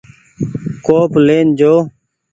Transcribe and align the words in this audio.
ڪوپ 0.85 1.11
لين 1.25 1.47
جو۔ 1.59 1.73